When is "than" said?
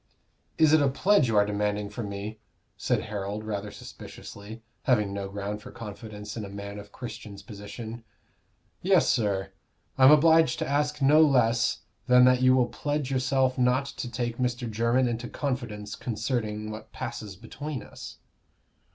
12.07-12.25